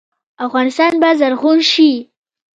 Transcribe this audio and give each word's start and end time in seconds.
افغانستان 0.45 0.93
به 1.01 1.09
زرغون 1.19 1.59
شي. 1.71 1.91